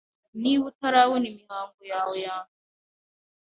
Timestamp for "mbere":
2.43-2.63